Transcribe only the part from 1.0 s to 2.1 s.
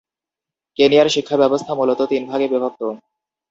শিক্ষাব্যবস্থা মূলত